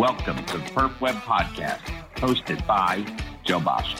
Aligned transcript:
Welcome 0.00 0.42
to 0.46 0.56
the 0.56 0.64
Perf 0.64 0.98
Web 1.02 1.14
Podcast, 1.16 1.82
hosted 2.14 2.66
by 2.66 3.04
Joe 3.44 3.60
Basha. 3.60 3.98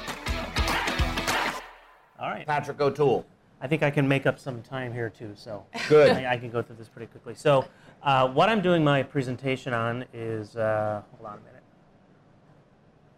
All 2.19 2.31
right. 2.31 2.47
Patrick 2.47 2.81
O'Toole. 2.81 3.27
I 3.61 3.67
think 3.67 3.83
I 3.83 3.91
can 3.91 4.09
make 4.09 4.25
up 4.25 4.39
some 4.39 4.63
time 4.63 4.95
here 4.95 5.11
too, 5.11 5.33
so 5.37 5.67
Good. 5.91 6.13
I, 6.13 6.33
I 6.33 6.37
can 6.39 6.49
go 6.49 6.63
through 6.63 6.77
this 6.77 6.89
pretty 6.89 7.09
quickly. 7.09 7.35
So, 7.35 7.67
uh, 8.03 8.29
what 8.29 8.49
I'm 8.49 8.63
doing 8.63 8.83
my 8.83 9.03
presentation 9.03 9.75
on 9.75 10.07
is 10.15 10.57
uh, 10.57 11.03
hold 11.19 11.33
on 11.33 11.37
a 11.37 11.43
minute. 11.43 11.63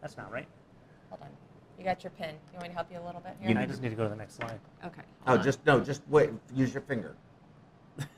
That's 0.01 0.17
not 0.17 0.33
right. 0.33 0.49
Hold 1.11 1.23
on. 1.23 1.29
You 1.79 1.85
got 1.85 2.03
your 2.03 2.11
pen. 2.11 2.35
You 2.53 2.55
want 2.55 2.62
me 2.64 2.69
to 2.71 2.75
help 2.75 2.91
you 2.91 2.99
a 2.99 3.07
little 3.07 3.21
bit 3.21 3.37
here? 3.39 3.53
You 3.53 3.59
I 3.61 3.64
just 3.64 3.80
need 3.80 3.91
to 3.91 3.95
go 3.95 4.03
to 4.03 4.11
the 4.11 4.17
next 4.17 4.35
slide. 4.35 4.59
okay. 4.85 5.03
Oh, 5.29 5.35
on. 5.35 5.45
just 5.45 5.64
no, 5.64 5.79
just 5.79 6.03
wait. 6.09 6.30
Use 6.53 6.75
your 6.75 6.83
finger. 6.83 7.14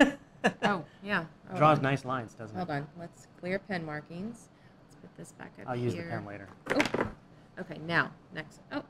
Oh, 0.63 0.85
yeah. 1.03 1.25
Hold 1.49 1.59
Draws 1.59 1.79
on. 1.79 1.83
nice 1.83 2.05
lines, 2.05 2.35
doesn't 2.35 2.57
Hold 2.57 2.69
it? 2.69 2.73
Hold 2.73 2.85
on. 2.85 2.89
Let's 2.99 3.29
clear 3.41 3.59
pen 3.59 3.85
markings. 3.85 4.49
Let's 5.05 5.13
put 5.13 5.17
this 5.19 5.33
back 5.33 5.53
up 5.61 5.69
I'll 5.71 5.77
use 5.77 5.93
the 5.95 6.01
here. 6.03 6.11
pen 6.11 6.25
later. 6.27 6.49
Oh. 6.71 7.09
Okay, 7.61 7.79
now, 7.87 8.11
next. 8.35 8.61
Oh, 8.73 8.83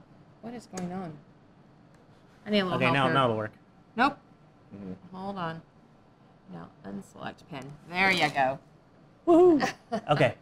what 0.43 0.55
is 0.55 0.67
going 0.77 0.93
on? 0.93 1.13
I 2.47 2.51
need 2.51 2.61
a 2.61 2.65
little 2.65 2.77
Okay, 2.77 2.85
help 2.85 2.95
now 2.95 3.05
here. 3.07 3.15
now 3.15 3.25
it'll 3.25 3.37
work. 3.37 3.53
Nope. 3.97 4.19
Mhm. 4.75 4.95
Hold 5.13 5.37
on. 5.39 5.63
Now, 6.53 6.69
unselect 6.87 7.47
pen. 7.51 7.65
There 7.91 8.11
you 8.13 8.29
go. 8.31 8.59
Woohoo! 9.27 9.73
okay. 10.11 10.35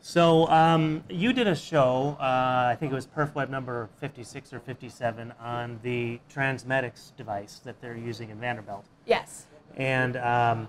So 0.00 0.46
um, 0.48 1.02
you 1.08 1.32
did 1.32 1.46
a 1.48 1.54
show, 1.56 2.16
uh, 2.20 2.68
I 2.70 2.76
think 2.78 2.92
it 2.92 2.94
was 2.94 3.06
PerfWeb 3.06 3.48
number 3.48 3.88
56 4.00 4.52
or 4.52 4.60
57, 4.60 5.32
on 5.40 5.80
the 5.82 6.20
TransMedics 6.32 7.16
device 7.16 7.60
that 7.64 7.80
they're 7.80 7.96
using 7.96 8.28
in 8.30 8.38
Vanderbilt. 8.38 8.84
Yes. 9.06 9.46
and 9.76 10.16
um, 10.18 10.68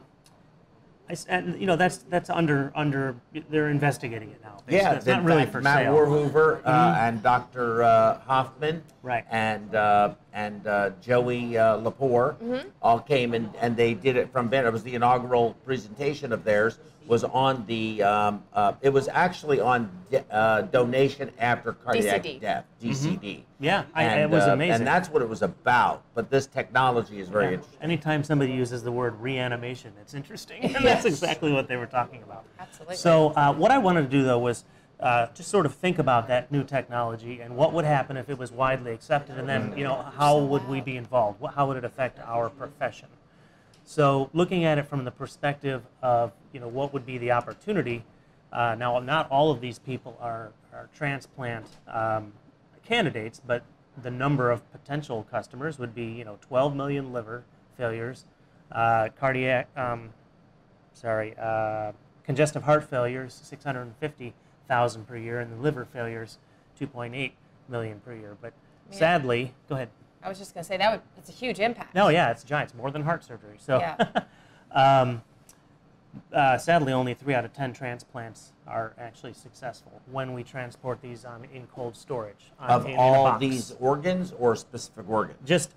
I 1.09 1.15
and 1.29 1.59
you 1.59 1.67
know 1.67 1.75
that's 1.75 1.97
that's 2.09 2.29
under 2.29 2.71
under 2.75 3.15
they're 3.49 3.69
investigating 3.69 4.31
it 4.31 4.41
now. 4.43 4.61
Yeah, 4.67 4.93
it's 4.93 5.05
not 5.05 5.23
really 5.23 5.45
for 5.45 5.61
Matt 5.61 5.77
sale. 5.83 5.93
Warhoover 5.93 6.61
uh, 6.65 6.93
Mhm. 6.95 6.97
and 6.97 7.23
Dr. 7.23 7.83
Uh, 7.83 8.17
Hoffman 8.25 8.81
Right. 9.03 9.23
and 9.29 9.75
uh, 9.75 10.15
and 10.35 10.67
uh, 10.67 10.89
Joey 11.01 11.57
uh, 11.57 11.77
Lepore 11.77 12.35
Mhm. 12.43 12.65
all 12.81 12.99
came 12.99 13.33
and, 13.33 13.49
and 13.59 13.75
they 13.75 13.93
did 13.95 14.17
it 14.17 14.31
from 14.31 14.49
Vanderbilt. 14.49 14.73
It 14.73 14.73
was 14.73 14.83
the 14.83 14.93
inaugural 14.95 15.55
presentation 15.65 16.31
of 16.33 16.43
theirs. 16.43 16.77
Was 17.07 17.23
on 17.23 17.65
the 17.67 18.01
um, 18.01 18.43
uh, 18.51 18.73
it 18.81 18.89
was 18.89 19.07
actually 19.07 19.59
on 19.59 19.91
de- 20.09 20.25
uh, 20.33 20.61
donation 20.63 21.29
after 21.39 21.71
cardiac 21.73 22.23
DCD. 22.23 22.41
death 22.41 22.65
DCD. 22.81 23.43
Yeah, 23.59 23.83
I, 23.93 24.03
and, 24.05 24.21
it 24.21 24.29
was 24.35 24.43
uh, 24.47 24.53
amazing. 24.53 24.73
and 24.77 24.87
that's 24.87 25.07
what 25.09 25.21
it 25.21 25.29
was 25.29 25.43
about. 25.43 26.01
But 26.15 26.31
this 26.31 26.47
technology 26.47 27.19
is 27.19 27.29
very 27.29 27.45
Yeah. 27.45 27.51
interesting. 27.53 27.79
Anytime 27.83 28.23
somebody 28.23 28.53
uses 28.53 28.81
the 28.83 28.91
word 28.91 29.21
reanimation, 29.21 29.93
it's 30.01 30.15
interesting. 30.15 30.61
and 30.63 30.71
Yes. 30.73 30.83
that's 30.83 31.05
exactly 31.05 31.53
what 31.53 31.67
they 31.67 31.75
were 31.77 31.85
talking 31.85 32.23
about. 32.23 32.43
Absolutely. 32.59 32.95
So 32.95 33.29
uh, 33.35 33.53
what 33.53 33.69
I 33.69 33.77
wanted 33.77 34.01
to 34.01 34.09
do 34.09 34.23
though 34.23 34.39
was 34.39 34.65
uh, 35.05 35.27
just 35.35 35.49
sort 35.49 35.67
of 35.67 35.75
think 35.75 35.99
about 35.99 36.27
that 36.27 36.51
new 36.51 36.63
technology 36.63 37.39
and 37.39 37.55
what 37.55 37.71
would 37.71 37.85
happen 37.85 38.17
if 38.17 38.27
it 38.27 38.39
was 38.39 38.51
widely 38.51 38.91
accepted, 38.91 39.37
and 39.37 39.47
then 39.47 39.71
you 39.77 39.83
know 39.83 40.01
how 40.17 40.39
would 40.39 40.67
we 40.67 40.81
be 40.81 40.97
involved? 40.97 41.39
How 41.53 41.67
would 41.67 41.77
it 41.77 41.85
affect 41.85 42.17
our 42.25 42.49
profession? 42.49 43.07
So 43.83 44.31
looking 44.33 44.65
at 44.65 44.79
it 44.79 44.87
from 44.87 45.05
the 45.05 45.11
perspective 45.11 45.83
of 46.01 46.31
you 46.53 46.59
know 46.59 46.67
what 46.67 46.91
would 46.91 47.05
be 47.05 47.19
the 47.19 47.31
opportunity. 47.33 48.03
Uh, 48.51 48.73
now, 48.73 48.97
not 48.97 49.29
all 49.29 49.51
of 49.51 49.61
these 49.61 49.77
people 49.77 50.17
are, 50.19 50.53
are 50.73 50.89
transplant 50.95 51.67
um, 51.87 52.33
candidates, 52.83 53.39
but 53.45 53.63
the 54.01 54.09
number 54.09 54.49
of 54.49 54.71
potential 54.71 55.27
customers 55.29 55.77
would 55.77 55.93
be 55.93 56.05
you 56.05 56.25
know 56.25 56.39
12 56.41 56.75
million 56.75 57.13
liver 57.13 57.43
failures, 57.77 58.25
uh, 58.71 59.09
cardiac, 59.19 59.67
um, 59.77 60.09
sorry, 60.93 61.35
uh, 61.39 61.91
congestive 62.23 62.63
heart 62.63 62.83
failures 62.83 63.39
650,000 64.67 65.05
per 65.07 65.15
year, 65.17 65.39
and 65.39 65.51
the 65.51 65.61
liver 65.61 65.85
failures 65.85 66.37
2.8 66.79 67.31
million 67.69 67.99
per 68.01 68.13
year. 68.13 68.37
But 68.41 68.53
Yeah. 68.91 68.97
sadly, 68.97 69.53
go 69.69 69.75
ahead. 69.75 69.89
I 70.23 70.29
was 70.29 70.39
just 70.39 70.53
going 70.53 70.63
to 70.63 70.67
say 70.67 70.77
that 70.77 70.91
would 70.91 71.01
it's 71.17 71.29
a 71.29 71.31
huge 71.31 71.59
impact. 71.59 71.93
No, 71.93 72.07
yeah, 72.09 72.31
it's 72.31 72.43
giant. 72.43 72.69
It's 72.71 72.77
more 72.77 72.89
than 72.91 73.03
heart 73.03 73.23
surgery. 73.23 73.57
So, 73.59 73.79
Yeah. 73.79 74.23
um, 74.71 75.21
uh, 76.33 76.57
sadly, 76.57 76.93
only 76.93 77.13
three 77.13 77.33
out 77.33 77.45
of 77.45 77.53
ten 77.53 77.73
transplants 77.73 78.53
are 78.65 78.93
actually 78.97 79.33
successful 79.33 80.01
when 80.11 80.33
we 80.33 80.43
transport 80.43 81.01
these 81.01 81.25
on 81.25 81.45
in 81.53 81.67
cold 81.67 81.95
storage. 81.95 82.51
On, 82.59 82.69
Of 82.69 82.85
in, 82.85 82.91
in 82.91 82.97
all 82.97 83.25
box. 83.25 83.39
these 83.39 83.71
organs 83.79 84.33
or 84.39 84.55
specific 84.55 85.07
organs? 85.09 85.37
just 85.45 85.75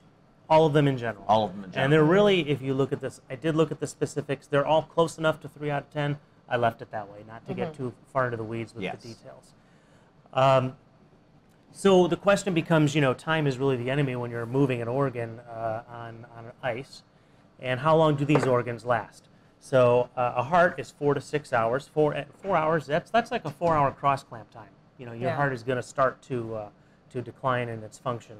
all 0.49 0.65
of 0.65 0.73
them 0.73 0.89
in 0.89 0.97
general. 0.97 1.25
All 1.29 1.45
of 1.45 1.53
them 1.55 1.65
in 1.65 1.71
general. 1.73 1.85
And 1.85 1.93
they're 1.93 2.05
really, 2.05 2.49
if 2.49 2.63
you 2.63 2.73
look 2.73 2.91
at 2.93 3.01
this, 3.03 3.21
I 3.29 3.35
did 3.35 3.55
look 3.55 3.71
at 3.71 3.81
the 3.81 3.87
specifics. 3.87 4.47
They're 4.47 4.65
all 4.67 4.83
close 4.83 5.19
enough 5.19 5.41
to 5.43 5.49
three 5.49 5.71
out 5.71 5.83
of 5.83 5.91
ten. 5.91 6.19
I 6.49 6.57
left 6.57 6.83
it 6.83 6.91
that 6.91 7.11
way, 7.11 7.25
not 7.27 7.47
to 7.47 7.55
get 7.55 7.75
too 7.75 7.93
far 8.13 8.25
into 8.27 8.37
the 8.37 8.45
weeds 8.45 8.75
with 8.75 8.85
Yes. 8.85 9.03
the 9.03 9.09
details. 9.09 9.55
Um, 10.33 10.77
so 11.71 12.07
the 12.07 12.17
question 12.17 12.55
becomes, 12.55 12.95
you 12.95 13.01
know, 13.01 13.15
time 13.15 13.47
is 13.47 13.59
really 13.59 13.77
the 13.77 13.91
enemy 13.91 14.17
when 14.17 14.31
you're 14.31 14.47
moving 14.47 14.81
an 14.83 14.89
organ 14.89 15.41
uh, 15.41 15.83
on 15.89 16.27
on 16.37 16.53
ice, 16.63 17.03
and 17.61 17.81
how 17.81 17.97
long 17.97 18.17
do 18.17 18.25
these 18.25 18.47
organs 18.47 18.85
last? 18.85 19.29
So 19.61 20.09
uh, 20.17 20.35
a 20.37 20.43
heart 20.43 20.79
is 20.79 20.91
four 20.91 21.15
to 21.15 21.21
six 21.21 21.53
hours. 21.53 21.87
Four 21.87 22.25
four 22.43 22.57
hours. 22.57 22.87
That's 22.87 23.11
that's 23.11 23.31
like 23.31 23.45
a 23.45 23.51
four-hour 23.51 23.93
cross 23.93 24.23
clamp 24.23 24.51
time. 24.51 24.71
You 24.99 25.07
know, 25.07 25.13
your 25.13 25.31
Yeah. 25.31 25.37
heart 25.37 25.53
is 25.53 25.63
going 25.63 25.77
to 25.77 25.83
start 25.83 26.23
to 26.23 26.55
uh, 26.55 26.69
to 27.11 27.21
decline 27.23 27.69
in 27.69 27.83
its 27.83 27.99
function. 27.99 28.37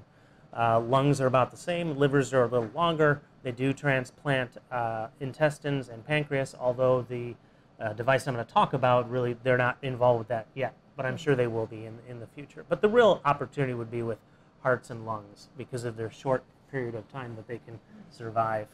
Uh, 0.57 0.81
lungs 0.81 1.21
are 1.21 1.27
about 1.27 1.51
the 1.51 1.57
same. 1.57 1.97
Livers 1.99 2.33
are 2.33 2.45
a 2.45 2.47
little 2.47 2.71
longer. 2.75 3.21
They 3.43 3.53
do 3.53 3.73
transplant 3.73 4.57
uh, 4.73 5.09
intestines 5.21 5.89
and 5.89 6.05
pancreas, 6.07 6.55
although 6.59 7.03
the 7.03 7.35
uh, 7.81 7.93
device 7.93 8.27
I'm 8.27 8.35
going 8.35 8.45
to 8.47 8.53
talk 8.53 8.73
about 8.73 9.11
really 9.11 9.37
they're 9.43 9.59
not 9.59 9.79
involved 9.83 10.19
with 10.19 10.29
that 10.29 10.47
yet, 10.55 10.75
but 10.97 11.07
I'm 11.07 11.17
sure 11.17 11.35
they 11.35 11.47
will 11.47 11.67
be 11.67 11.85
in 11.87 11.99
in 12.09 12.21
the 12.21 12.27
future. 12.27 12.65
But 12.69 12.81
the 12.81 12.89
real 12.89 13.21
opportunity 13.25 13.75
would 13.75 13.91
be 13.91 14.03
with 14.03 14.19
hearts 14.63 14.91
and 14.91 15.07
lungs 15.07 15.49
because 15.57 15.85
of 15.85 15.97
their 15.97 16.11
short 16.11 16.43
period 16.71 16.95
of 16.95 17.11
time 17.11 17.37
that 17.37 17.47
they 17.47 17.59
can 17.59 17.79
survive. 18.11 18.69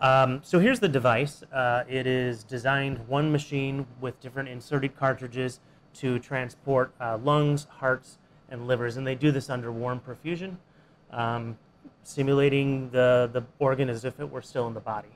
Um, 0.00 0.40
so 0.44 0.60
here's 0.60 0.78
the 0.80 0.88
device. 0.88 1.42
Uh, 1.52 1.82
it 1.88 2.06
is 2.06 2.44
designed 2.44 3.08
one 3.08 3.32
machine 3.32 3.86
with 4.00 4.20
different 4.20 4.48
inserted 4.48 4.96
cartridges 4.96 5.60
to 5.94 6.18
transport 6.20 6.92
uh, 7.00 7.18
lungs, 7.18 7.66
hearts, 7.78 8.18
and 8.48 8.66
livers, 8.66 8.96
and 8.96 9.06
they 9.06 9.16
do 9.16 9.32
this 9.32 9.50
under 9.50 9.72
warm 9.72 10.00
perfusion, 10.00 10.56
um, 11.10 11.58
simulating 12.04 12.90
the, 12.90 13.28
the 13.32 13.42
organ 13.58 13.88
as 13.90 14.04
if 14.04 14.20
it 14.20 14.30
were 14.30 14.42
still 14.42 14.68
in 14.68 14.74
the 14.74 14.80
body. 14.80 15.08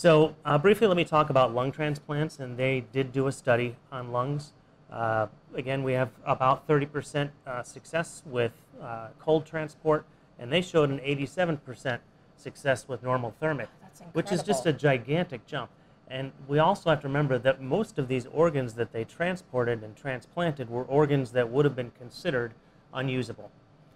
So 0.00 0.34
uh, 0.46 0.56
briefly, 0.56 0.86
let 0.86 0.96
me 0.96 1.04
talk 1.04 1.28
about 1.28 1.52
lung 1.52 1.72
transplants, 1.72 2.38
and 2.40 2.56
they 2.56 2.86
did 2.90 3.12
do 3.12 3.26
a 3.26 3.32
study 3.32 3.76
on 3.92 4.12
lungs. 4.12 4.54
Uh, 4.90 5.26
again, 5.54 5.82
we 5.82 5.92
have 5.92 6.08
about 6.24 6.66
30% 6.66 7.28
uh, 7.46 7.62
success 7.62 8.22
with 8.24 8.52
uh, 8.80 9.08
cold 9.18 9.44
transport, 9.44 10.06
and 10.38 10.50
they 10.50 10.62
showed 10.62 10.88
an 10.88 11.00
87% 11.00 11.98
success 12.34 12.88
with 12.88 13.02
normothermic, 13.02 13.66
which 14.14 14.32
is 14.32 14.42
just 14.42 14.64
a 14.64 14.72
gigantic 14.72 15.44
jump. 15.44 15.70
And 16.08 16.32
we 16.48 16.58
also 16.58 16.88
have 16.88 17.02
to 17.02 17.06
remember 17.06 17.36
that 17.36 17.60
most 17.60 17.98
of 17.98 18.08
these 18.08 18.24
organs 18.24 18.72
that 18.76 18.94
they 18.94 19.04
transported 19.04 19.84
and 19.84 19.94
transplanted 19.94 20.70
were 20.70 20.84
organs 20.84 21.32
that 21.32 21.50
would 21.50 21.66
have 21.66 21.76
been 21.76 21.90
considered 21.90 22.54
unusable. 22.94 23.50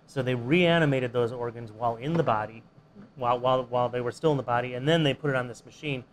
So 0.07 0.21
they 0.21 0.35
reanimated 0.35 1.15
those 1.15 1.33
organs 1.33 1.73
while 1.73 1.97
in 1.97 2.13
the 2.13 2.23
body, 2.23 2.63
while, 3.17 3.39
while, 3.39 3.65
while 3.65 3.89
they 3.89 4.01
were 4.01 4.13
still 4.13 4.31
in 4.33 4.37
the 4.37 4.43
body, 4.43 4.75
and 4.75 4.89
then 4.89 5.03
they 5.03 5.15
put 5.15 5.31
it 5.31 5.37
on 5.37 5.49
this 5.49 5.65
machine 5.65 6.05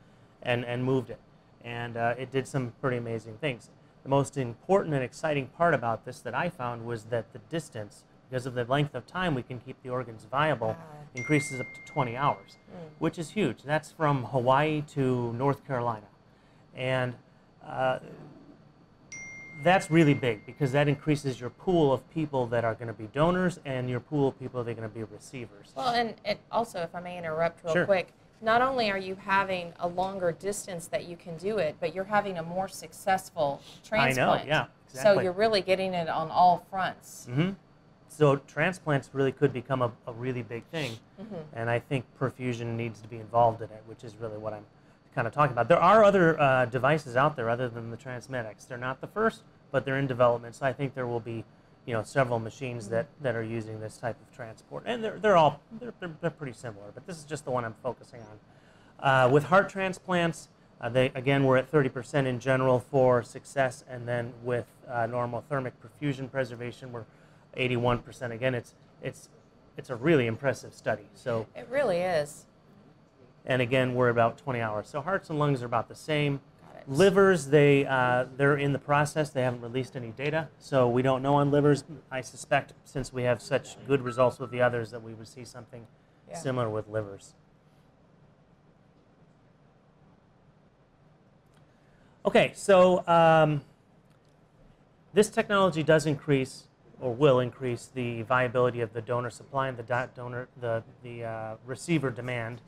and, 0.41 0.65
and 0.65 0.83
moved 0.83 1.09
it. 1.09 1.19
And 1.63 1.97
uh, 1.97 2.15
it 2.17 2.31
did 2.31 2.47
some 2.47 2.73
pretty 2.81 2.97
amazing 2.97 3.37
things. 3.37 3.69
The 4.03 4.09
most 4.09 4.37
important 4.37 4.95
and 4.95 5.03
exciting 5.03 5.47
part 5.47 5.73
about 5.73 6.05
this 6.05 6.19
that 6.21 6.33
I 6.33 6.49
found 6.49 6.85
was 6.85 7.05
that 7.05 7.31
the 7.33 7.39
distance, 7.49 8.03
because 8.29 8.45
of 8.45 8.55
the 8.55 8.65
length 8.65 8.95
of 8.95 9.05
time 9.05 9.35
we 9.35 9.43
can 9.43 9.59
keep 9.59 9.81
the 9.83 9.89
organs 9.89 10.25
viable, 10.29 10.69
Wow. 10.69 10.77
increases 11.13 11.59
up 11.59 11.67
to 11.73 11.91
20 11.93 12.15
hours, 12.17 12.57
Mm. 12.71 12.77
which 12.99 13.19
is 13.19 13.31
huge. 13.31 13.63
That's 13.63 13.91
from 13.91 14.25
Hawaii 14.25 14.81
to 14.93 15.33
North 15.33 15.65
Carolina. 15.67 16.07
And 16.75 17.15
uh, 17.65 17.99
that's 19.63 19.91
really 19.91 20.13
big 20.13 20.45
because 20.45 20.71
that 20.71 20.87
increases 20.87 21.39
your 21.39 21.49
pool 21.51 21.93
of 21.93 22.09
people 22.11 22.47
that 22.47 22.63
are 22.65 22.73
going 22.73 22.87
to 22.87 22.93
be 22.93 23.07
donors 23.13 23.59
and 23.65 23.89
your 23.89 23.99
pool 23.99 24.27
of 24.29 24.39
people 24.39 24.63
that 24.63 24.71
are 24.71 24.73
going 24.73 24.87
to 24.89 24.93
be 24.93 25.03
receivers. 25.03 25.71
Well, 25.75 25.89
and 25.93 26.15
it 26.25 26.39
also, 26.51 26.79
if 26.81 26.93
I 26.95 26.99
may 26.99 27.17
interrupt 27.17 27.63
real 27.63 27.73
Sure. 27.73 27.85
quick, 27.85 28.09
not 28.41 28.61
only 28.61 28.89
are 28.89 28.97
you 28.97 29.15
having 29.15 29.73
a 29.79 29.87
longer 29.87 30.31
distance 30.31 30.87
that 30.87 31.05
you 31.05 31.15
can 31.15 31.37
do 31.37 31.59
it, 31.59 31.75
but 31.79 31.93
you're 31.93 32.03
having 32.05 32.37
a 32.39 32.43
more 32.43 32.67
successful 32.67 33.61
transplant. 33.83 34.19
I 34.19 34.43
know, 34.43 34.47
yeah, 34.47 34.65
So 34.87 35.19
you're 35.19 35.31
really 35.31 35.61
getting 35.61 35.93
it 35.93 36.09
on 36.09 36.31
all 36.31 36.65
fronts. 36.69 37.27
hmm 37.31 37.51
So 38.09 38.37
transplants 38.37 39.09
really 39.13 39.31
could 39.31 39.53
become 39.53 39.81
a, 39.83 39.91
a 40.07 40.13
really 40.13 40.41
big 40.41 40.63
thing, 40.65 40.97
Mm-hmm. 41.21 41.35
and 41.55 41.69
I 41.69 41.77
think 41.77 42.03
perfusion 42.19 42.75
needs 42.75 42.99
to 43.01 43.07
be 43.07 43.17
involved 43.17 43.61
in 43.61 43.69
it, 43.69 43.83
which 43.85 44.03
is 44.03 44.15
really 44.19 44.39
what 44.39 44.53
I'm 44.53 44.65
kind 45.13 45.27
of 45.27 45.33
talking 45.33 45.51
about. 45.51 45.67
There 45.67 45.79
are 45.79 46.03
other 46.03 46.39
uh, 46.39 46.65
devices 46.65 47.15
out 47.15 47.35
there 47.35 47.49
other 47.49 47.69
than 47.69 47.91
the 47.91 47.97
TransMedics. 47.97 48.67
They're 48.67 48.77
not 48.77 49.01
the 49.01 49.07
first, 49.07 49.43
but 49.71 49.85
they're 49.85 49.97
in 49.97 50.07
development. 50.07 50.55
So 50.55 50.65
I 50.65 50.73
think 50.73 50.93
there 50.93 51.07
will 51.07 51.19
be, 51.19 51.43
you 51.85 51.93
know, 51.93 52.03
several 52.03 52.39
machines 52.39 52.89
that, 52.89 53.07
that 53.21 53.35
are 53.35 53.43
using 53.43 53.79
this 53.79 53.97
type 53.97 54.17
of 54.21 54.35
transport, 54.35 54.83
and 54.85 55.03
they're, 55.03 55.19
they're 55.19 55.37
all 55.37 55.61
they're, 55.79 55.93
they're, 55.99 56.11
they're 56.21 56.29
pretty 56.29 56.53
similar. 56.53 56.91
But 56.93 57.07
this 57.07 57.17
is 57.17 57.25
just 57.25 57.45
the 57.45 57.51
one 57.51 57.65
I'm 57.65 57.75
focusing 57.83 58.21
on. 58.21 58.39
Uh, 58.99 59.29
with 59.29 59.45
heart 59.45 59.69
transplants, 59.69 60.49
uh, 60.79 60.89
they 60.89 61.11
again 61.15 61.43
we're 61.43 61.57
at 61.57 61.71
30% 61.71 62.25
in 62.25 62.39
general 62.39 62.79
for 62.79 63.23
success, 63.23 63.83
and 63.89 64.07
then 64.07 64.33
with 64.43 64.65
uh, 64.89 65.07
normothermic 65.07 65.73
perfusion 65.83 66.31
preservation, 66.31 66.91
we're 66.91 67.05
81%. 67.57 68.31
Again, 68.31 68.55
it's 68.55 68.75
it's 69.01 69.29
it's 69.77 69.89
a 69.89 69.95
really 69.95 70.27
impressive 70.27 70.73
study. 70.73 71.05
So, 71.15 71.47
It 71.55 71.67
really 71.69 71.99
is. 71.99 72.45
And 73.45 73.61
again, 73.61 73.95
we're 73.95 74.09
about 74.09 74.37
20 74.37 74.59
hours. 74.61 74.87
So 74.87 75.01
hearts 75.01 75.29
and 75.29 75.39
lungs 75.39 75.61
are 75.61 75.65
about 75.65 75.87
the 75.87 75.95
same. 75.95 76.41
Livers, 76.87 77.47
they 77.47 77.85
uh, 77.85 78.25
they're 78.37 78.57
in 78.57 78.73
the 78.73 78.79
process. 78.79 79.29
They 79.29 79.43
haven't 79.43 79.61
released 79.61 79.95
any 79.95 80.09
data, 80.09 80.49
so 80.57 80.89
we 80.89 81.03
don't 81.03 81.21
know 81.21 81.35
on 81.35 81.51
livers. 81.51 81.83
I 82.09 82.21
suspect 82.21 82.73
since 82.85 83.13
we 83.13 83.21
have 83.23 83.39
such 83.39 83.77
good 83.87 84.01
results 84.01 84.39
with 84.39 84.49
the 84.49 84.61
others 84.61 84.89
that 84.89 85.03
we 85.03 85.13
would 85.13 85.27
see 85.27 85.45
something 85.45 85.85
Yeah. 86.27 86.37
similar 86.37 86.69
with 86.69 86.87
livers. 86.87 87.35
Okay, 92.25 92.51
so 92.55 93.05
um, 93.07 93.61
this 95.13 95.29
technology 95.29 95.83
does 95.83 96.05
increase 96.05 96.63
or 96.99 97.13
will 97.13 97.39
increase 97.39 97.87
the 97.93 98.21
viability 98.23 98.81
of 98.81 98.93
the 98.93 99.01
donor 99.01 99.29
supply 99.29 99.67
and 99.67 99.77
the 99.77 100.09
donor 100.15 100.47
the 100.59 100.83
the 101.03 101.23
uh, 101.25 101.55
receiver 101.65 102.09
demand. 102.09 102.61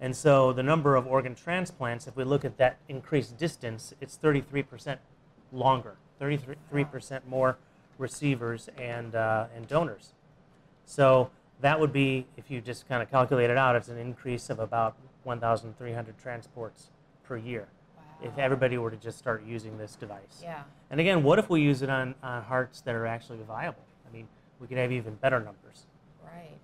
And 0.00 0.14
so 0.14 0.52
the 0.52 0.62
number 0.62 0.96
of 0.96 1.06
organ 1.06 1.34
transplants, 1.34 2.06
if 2.06 2.16
we 2.16 2.24
look 2.24 2.44
at 2.44 2.56
that 2.58 2.78
increased 2.88 3.38
distance, 3.38 3.94
it's 4.00 4.18
33% 4.18 4.98
longer, 5.52 5.96
33% 6.20 7.26
more 7.26 7.56
receivers 7.98 8.68
and, 8.76 9.14
uh, 9.14 9.46
and 9.54 9.68
donors. 9.68 10.12
So 10.84 11.30
that 11.60 11.78
would 11.80 11.92
be, 11.92 12.26
if 12.36 12.50
you 12.50 12.60
just 12.60 12.88
kind 12.88 13.02
of 13.02 13.10
calculate 13.10 13.50
it 13.50 13.56
out, 13.56 13.76
it's 13.76 13.88
an 13.88 13.98
increase 13.98 14.50
of 14.50 14.58
about 14.58 14.96
1,300 15.22 16.18
transports 16.18 16.90
per 17.22 17.36
year 17.36 17.68
if 18.22 18.38
everybody 18.38 18.78
were 18.78 18.90
to 18.90 18.96
just 18.96 19.18
start 19.18 19.44
using 19.44 19.76
this 19.76 19.96
device. 19.96 20.40
Yeah. 20.42 20.62
And 20.90 21.00
again, 21.00 21.22
what 21.22 21.38
if 21.38 21.50
we 21.50 21.60
use 21.60 21.82
it 21.82 21.90
on, 21.90 22.14
on 22.22 22.42
hearts 22.42 22.80
that 22.82 22.94
are 22.94 23.06
actually 23.06 23.38
viable? 23.46 23.82
I 24.08 24.12
mean, 24.14 24.28
we 24.60 24.66
could 24.66 24.78
have 24.78 24.92
even 24.92 25.14
better 25.16 25.38
numbers. 25.40 25.86
Right. 26.24 26.58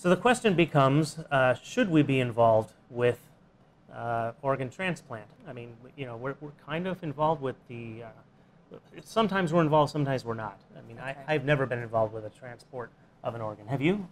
So 0.00 0.08
the 0.08 0.16
question 0.16 0.54
becomes, 0.54 1.18
uh, 1.30 1.52
should 1.62 1.90
we 1.90 2.00
be 2.00 2.20
involved 2.20 2.72
with 2.88 3.18
uh, 3.94 4.32
organ 4.40 4.70
transplant? 4.70 5.26
I 5.46 5.52
mean, 5.52 5.76
you 5.94 6.06
know, 6.06 6.16
we're, 6.16 6.36
we're 6.40 6.52
kind 6.66 6.86
of 6.86 7.02
involved 7.02 7.42
with 7.42 7.56
the, 7.68 8.04
uh, 8.04 8.76
sometimes 9.04 9.52
we're 9.52 9.60
involved, 9.60 9.92
sometimes 9.92 10.24
we're 10.24 10.32
not. 10.32 10.58
I 10.74 10.80
mean, 10.88 10.96
Okay. 10.96 11.14
I, 11.28 11.34
I've 11.34 11.44
never 11.44 11.66
been 11.66 11.80
involved 11.80 12.14
with 12.14 12.24
a 12.24 12.30
transport 12.30 12.90
of 13.22 13.34
an 13.34 13.42
organ. 13.42 13.66
Have 13.66 13.82
you? 13.82 14.08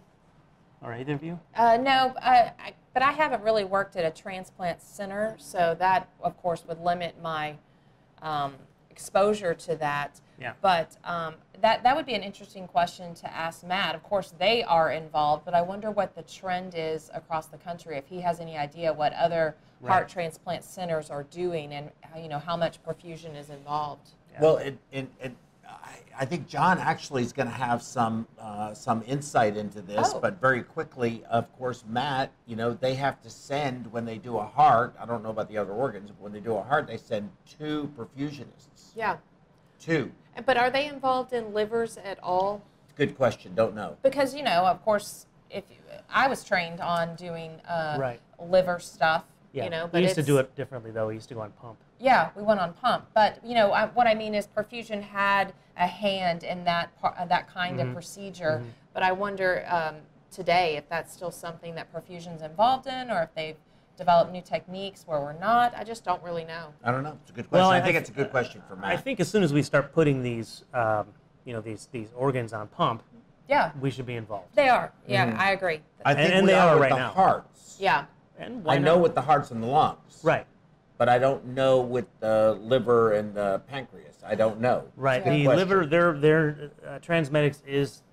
Or 0.83 0.93
either 0.93 1.13
of 1.13 1.23
you? 1.23 1.39
Uh, 1.55 1.77
no, 1.77 2.13
I, 2.21 2.51
I, 2.59 2.73
but 2.93 3.01
I 3.01 3.11
haven't 3.11 3.41
really 3.41 3.65
worked 3.65 3.95
at 3.95 4.05
a 4.05 4.11
transplant 4.11 4.83
center, 4.83 5.37
so 5.39 5.75
that, 5.79 6.07
of 6.21 6.37
course, 6.37 6.65
would 6.67 6.81
limit 6.81 7.15
my 7.19 7.55
um, 8.21 8.53
exposure 8.99 9.53
to 9.53 9.75
that. 9.77 10.19
Yeah. 10.39 10.53
But 10.61 10.97
um, 11.03 11.35
that 11.61 11.83
that 11.83 11.95
would 11.95 12.05
be 12.05 12.15
an 12.15 12.23
interesting 12.23 12.67
question 12.67 13.13
to 13.15 13.33
ask 13.33 13.65
Matt. 13.65 13.95
Of 13.95 14.03
course, 14.03 14.33
they 14.37 14.63
are 14.63 14.91
involved, 14.91 15.45
but 15.45 15.53
I 15.53 15.61
wonder 15.61 15.89
what 15.89 16.15
the 16.15 16.23
trend 16.23 16.73
is 16.75 17.09
across 17.13 17.47
the 17.47 17.57
country. 17.57 17.97
If 17.97 18.07
he 18.07 18.19
has 18.21 18.39
any 18.39 18.57
idea 18.57 18.91
what 18.91 19.13
other 19.13 19.55
heart 19.85 20.09
transplant 20.09 20.63
centers 20.63 21.09
are 21.09 21.23
doing, 21.23 21.73
and 21.73 21.89
how, 22.01 22.19
you 22.19 22.27
know 22.27 22.39
how 22.39 22.57
much 22.57 22.83
perfusion 22.83 23.37
is 23.37 23.49
involved. 23.49 24.09
Yeah. 24.33 24.41
Well, 24.41 24.57
it, 24.57 24.77
it, 24.91 25.07
it, 25.21 25.31
I, 25.31 25.31
I 26.21 26.25
think 26.25 26.47
John 26.49 26.79
actually 26.79 27.23
is 27.23 27.31
going 27.31 27.47
to 27.47 27.53
have 27.53 27.81
some 27.81 28.27
uh, 28.37 28.73
some 28.73 29.01
insight 29.07 29.55
into 29.55 29.81
this, 29.81 30.11
Oh. 30.13 30.19
but 30.19 30.39
very 30.41 30.61
quickly, 30.61 31.23
of 31.29 31.49
course, 31.57 31.85
Matt. 31.87 32.31
You 32.45 32.57
know, 32.57 32.73
they 32.73 32.93
have 32.95 33.21
to 33.21 33.29
send 33.29 33.89
when 33.93 34.03
they 34.03 34.17
do 34.17 34.37
a 34.37 34.45
heart. 34.45 34.93
I 34.99 35.05
don't 35.05 35.23
know 35.23 35.29
about 35.29 35.47
the 35.47 35.57
other 35.57 35.71
organs, 35.71 36.09
but 36.11 36.19
when 36.21 36.33
they 36.33 36.41
do 36.41 36.55
a 36.55 36.61
heart, 36.61 36.87
they 36.87 36.97
send 36.97 37.29
two 37.47 37.89
perfusionists. 37.97 38.91
Yeah. 38.95 39.15
Two. 39.79 40.11
But 40.45 40.57
are 40.57 40.69
they 40.69 40.87
involved 40.87 41.31
in 41.31 41.53
livers 41.53 41.97
at 41.97 42.19
all? 42.21 42.63
Good 42.97 43.15
question. 43.15 43.55
Don't 43.55 43.73
know. 43.73 43.95
because 44.03 44.35
you 44.35 44.43
know, 44.43 44.65
of 44.65 44.83
course, 44.83 45.25
if 45.49 45.63
you, 45.69 45.77
I 46.09 46.27
was 46.27 46.43
trained 46.43 46.81
on 46.81 47.15
doing 47.15 47.61
uh, 47.65 47.95
Right. 47.97 48.19
liver 48.39 48.79
stuff, 48.79 49.23
Yeah. 49.53 49.63
you 49.63 49.69
know, 49.69 49.85
we 49.85 49.91
but 49.91 50.01
used 50.01 50.15
to 50.15 50.23
do 50.23 50.37
it 50.39 50.53
differently, 50.53 50.91
though. 50.91 51.07
We 51.07 51.13
used 51.13 51.29
to 51.29 51.35
go 51.35 51.39
on 51.41 51.51
pump. 51.51 51.77
Yeah, 51.99 52.29
we 52.35 52.43
went 52.43 52.59
on 52.59 52.73
pump, 52.73 53.05
but 53.13 53.39
you 53.45 53.55
know, 53.55 53.71
I, 53.73 53.87
what 53.87 54.07
I 54.07 54.13
mean 54.15 54.33
is 54.33 54.47
perfusion 54.47 55.01
had 55.01 55.53
a 55.77 55.85
hand 55.87 56.43
in 56.43 56.63
that 56.63 56.97
par, 56.99 57.13
uh, 57.17 57.25
that 57.25 57.47
kind 57.49 57.77
Mhm. 57.79 57.87
of 57.89 57.93
procedure. 57.93 58.61
Mhm. 58.63 58.69
But 58.93 59.03
I 59.03 59.11
wonder 59.11 59.65
um, 59.69 59.95
today 60.31 60.77
if 60.77 60.87
that's 60.87 61.13
still 61.13 61.31
something 61.31 61.75
that 61.75 61.91
perfusion's 61.93 62.41
involved 62.41 62.87
in, 62.87 63.11
or 63.11 63.21
if 63.23 63.33
they've 63.35 63.57
developed 63.97 64.31
new 64.31 64.41
techniques 64.41 65.03
where 65.05 65.19
we're 65.19 65.33
not. 65.33 65.73
I 65.77 65.83
just 65.83 66.05
don't 66.05 66.23
really 66.23 66.45
know. 66.45 66.67
I 66.85 66.91
don't 66.91 67.03
know. 67.03 67.17
It's 67.23 67.31
a 67.31 67.33
good 67.33 67.49
question. 67.49 67.61
Well, 67.63 67.69
I, 67.71 67.79
I- 67.79 67.81
think 67.81 67.95
I- 67.97 67.99
it's 67.99 68.09
a 68.09 68.13
good 68.13 68.31
question 68.31 68.61
for 68.67 68.77
Matt. 68.77 68.91
I 68.91 68.97
think 68.97 69.19
as 69.19 69.27
soon 69.27 69.43
as 69.43 69.51
we 69.51 69.61
start 69.61 69.91
putting 69.93 70.23
these, 70.23 70.63
um, 70.73 71.07
you 71.43 71.51
know, 71.53 71.59
these 71.59 71.87
these 71.91 72.13
organs 72.15 72.53
on 72.53 72.67
pump, 72.69 73.03
Yeah, 73.49 73.71
we 73.81 73.91
should 73.91 74.05
be 74.05 74.15
involved. 74.15 74.55
they 74.55 74.69
are. 74.69 74.93
Yeah, 75.05 75.25
Mhm. 75.31 75.37
I 75.37 75.51
agree. 75.51 75.81
I 76.05 76.13
think 76.13 76.31
and 76.33 76.45
we 76.45 76.53
they 76.53 76.57
are, 76.57 76.69
are 76.69 76.73
with 76.75 76.81
right 76.83 76.91
the 76.91 76.97
now. 76.97 77.09
hearts. 77.11 77.75
yeah, 77.79 78.05
And 78.37 78.63
why 78.63 78.75
I 78.75 78.77
know 78.77 78.95
not? 78.95 79.01
with 79.03 79.15
the 79.15 79.21
hearts 79.21 79.51
and 79.51 79.61
the 79.61 79.67
lungs. 79.67 80.21
right, 80.23 80.45
But 80.99 81.07
I 81.07 81.17
don't 81.17 81.43
know 81.45 81.79
with 81.79 82.05
the 82.19 82.59
liver 82.61 83.13
and 83.13 83.33
the 83.33 83.61
pancreas. 83.67 84.17
I 84.23 84.35
don't 84.35 84.59
know. 84.59 84.83
right. 84.97 85.23
Good 85.23 85.31
The 85.33 85.43
question. 85.45 85.57
liver, 85.57 85.85
their 85.85 86.13
their 86.19 86.71
uh, 86.85 86.99
TransMedics 86.99 87.61
is 87.65 88.03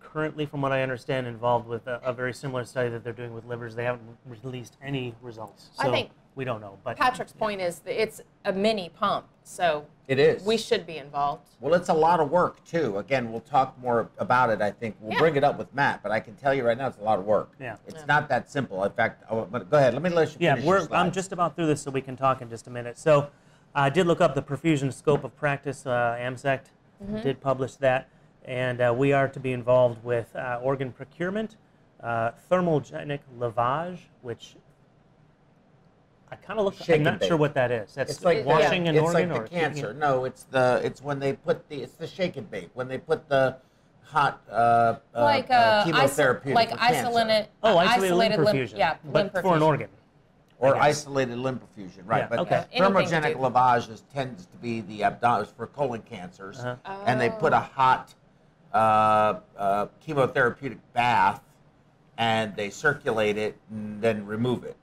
currently, 0.00 0.46
from 0.46 0.62
what 0.62 0.70
I 0.70 0.82
understand, 0.82 1.26
involved 1.26 1.66
with 1.66 1.86
a, 1.88 2.00
a 2.04 2.12
very 2.12 2.32
similar 2.32 2.64
study 2.64 2.90
that 2.90 3.02
they're 3.02 3.12
doing 3.12 3.34
with 3.34 3.44
livers. 3.44 3.74
They 3.74 3.84
haven't 3.84 4.02
released 4.24 4.76
any 4.80 5.14
results, 5.20 5.70
I 5.80 5.90
think 5.90 6.10
we 6.34 6.44
don't 6.44 6.60
know. 6.60 6.78
But 6.84 6.96
Patrick's 6.96 7.32
point 7.32 7.60
is 7.60 7.80
that 7.80 8.00
it's 8.00 8.20
a 8.44 8.52
mini 8.52 8.88
pump, 8.88 9.26
so 9.44 9.86
It 10.08 10.18
is. 10.18 10.42
we 10.44 10.56
should 10.56 10.86
be 10.86 10.96
involved. 10.98 11.48
Well, 11.60 11.74
it's 11.74 11.88
a 11.88 11.94
lot 11.94 12.20
of 12.20 12.30
work 12.30 12.64
too. 12.64 12.98
Again, 12.98 13.30
we'll 13.30 13.40
talk 13.40 13.78
more 13.78 14.08
about 14.18 14.50
it. 14.50 14.62
I 14.62 14.70
think 14.70 14.96
we'll 15.00 15.12
Yeah. 15.12 15.18
bring 15.18 15.36
it 15.36 15.44
up 15.44 15.58
with 15.58 15.72
Matt, 15.74 16.02
but 16.02 16.10
I 16.10 16.20
can 16.20 16.34
tell 16.36 16.54
you 16.54 16.66
right 16.66 16.76
now, 16.78 16.86
it's 16.86 16.98
a 16.98 17.02
lot 17.02 17.18
of 17.18 17.24
work. 17.26 17.52
Yeah. 17.60 17.76
It's 17.86 18.00
Yeah. 18.00 18.04
not 18.06 18.28
that 18.30 18.50
simple. 18.50 18.82
In 18.84 18.92
fact, 18.92 19.24
oh, 19.30 19.44
but 19.50 19.70
go 19.70 19.76
ahead. 19.76 19.92
Let 19.94 20.02
me 20.02 20.10
let 20.10 20.30
you 20.30 20.36
Yeah, 20.40 20.64
we're, 20.64 20.86
I'm 20.90 21.12
just 21.12 21.32
about 21.32 21.54
through 21.54 21.66
this, 21.66 21.82
so 21.82 21.90
we 21.90 22.00
can 22.00 22.16
talk 22.16 22.40
in 22.40 22.48
just 22.48 22.66
a 22.66 22.70
minute. 22.70 22.98
So, 22.98 23.28
I 23.74 23.88
did 23.88 24.06
look 24.06 24.20
up 24.20 24.34
the 24.34 24.42
perfusion 24.42 24.92
scope 24.92 25.24
of 25.24 25.34
practice. 25.36 25.86
Uh, 25.86 26.16
AMSECT 26.20 26.66
did 27.22 27.40
publish 27.40 27.76
that, 27.76 28.08
and 28.44 28.80
uh, 28.80 28.94
we 28.96 29.12
are 29.14 29.28
to 29.28 29.40
be 29.40 29.52
involved 29.52 30.04
with 30.04 30.34
uh, 30.36 30.60
organ 30.62 30.92
procurement, 30.92 31.56
uh, 32.02 32.32
thermogenic 32.50 33.20
lavage, 33.38 33.98
which 34.20 34.56
I 36.32 36.36
kind 36.36 36.58
of 36.58 36.64
look. 36.64 36.74
Shake 36.74 37.00
I'm 37.00 37.06
and 37.06 37.20
not 37.20 37.28
sure 37.28 37.36
what 37.36 37.52
that 37.54 37.70
is. 37.70 37.94
That's 37.94 38.12
It's 38.12 38.24
like 38.24 38.46
washing 38.46 38.88
an 38.88 38.96
it's 38.96 39.04
organ 39.04 39.28
like 39.28 39.38
or 39.38 39.42
the 39.42 39.48
keeping 39.50 39.60
cancer. 39.64 39.90
it- 39.90 39.96
No, 39.98 40.24
it's 40.24 40.44
the 40.44 40.80
it's 40.82 41.02
when 41.02 41.18
they 41.18 41.34
put 41.34 41.68
the 41.68 41.82
it's 41.82 41.92
the 41.94 42.06
shake 42.06 42.38
and 42.38 42.50
bake 42.50 42.70
when 42.72 42.88
they 42.88 42.96
put 42.96 43.28
the 43.28 43.58
hot 44.02 44.40
uh, 44.50 44.52
uh, 44.54 44.96
like 45.14 45.50
uh, 45.50 45.54
uh, 45.54 45.84
chemotherapy 45.84 46.54
like 46.54 46.70
for 46.70 46.76
cancer. 46.78 47.06
isolated, 47.08 47.48
Oh, 47.62 47.74
uh, 47.76 47.80
isolated, 47.80 48.14
limb 48.14 48.32
lymph- 48.44 48.48
perfusion. 48.70 48.78
yeah, 48.78 48.96
but 49.04 49.12
limb 49.34 49.42
for 49.42 49.56
an 49.56 49.62
organ. 49.62 49.88
or 50.58 50.76
isolated 50.76 51.36
limb 51.36 51.60
perfusion, 51.60 52.02
right? 52.06 52.20
Yeah, 52.20 52.26
but 52.28 52.38
okay. 52.40 52.64
Yeah, 52.72 52.80
thermogenic 52.88 53.32
do- 53.34 53.38
lavage 53.38 53.90
is, 53.90 54.02
tends 54.14 54.46
to 54.46 54.56
be 54.58 54.80
the 54.82 55.04
abdominal 55.04 55.44
for 55.56 55.66
colon 55.66 56.00
cancers, 56.02 56.60
Uh-huh. 56.60 57.02
and 57.06 57.20
they 57.20 57.28
put 57.30 57.52
a 57.52 57.60
hot 57.60 58.14
uh, 58.72 59.34
uh, 59.58 59.86
chemotherapeutic 60.06 60.78
bath, 60.94 61.42
and 62.16 62.54
they 62.56 62.70
circulate 62.70 63.36
it 63.36 63.56
and 63.70 64.00
then 64.00 64.24
remove 64.24 64.64
it 64.64 64.76